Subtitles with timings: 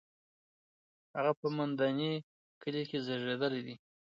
[1.15, 2.11] هغه په مندني
[2.61, 3.75] کلي کې زېږېدلې ده.